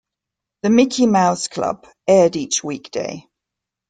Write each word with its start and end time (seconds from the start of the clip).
The 0.63 0.71
"Mickey 0.71 1.05
Mouse 1.05 1.47
Club" 1.47 1.85
aired 2.07 2.35
each 2.35 2.63
weekday. 2.63 3.27